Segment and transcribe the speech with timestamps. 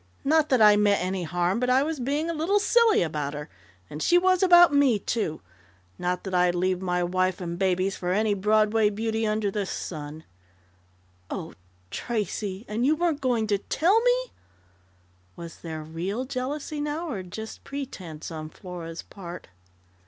[0.23, 3.47] Not that I meant any harm, but I was being a little silly about her
[3.87, 5.41] and she was about me, too!
[5.99, 10.23] Not that I'd leave my wife and babies for any Broadway beauty under the sun"
[11.29, 11.53] "Oh,
[11.91, 12.65] Tracey!
[12.67, 14.31] And you weren't going to tell me"
[15.35, 19.49] Was there real jealousy now, or just pretense on Flora's part?